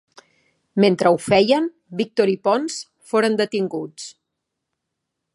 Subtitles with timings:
[0.83, 1.67] Mentre ho feien,
[1.99, 2.77] Víctor i Ponç
[3.11, 4.09] foren detinguts.